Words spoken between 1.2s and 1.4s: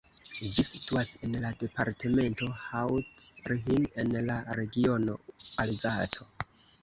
en